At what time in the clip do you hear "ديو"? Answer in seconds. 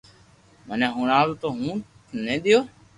2.43-2.59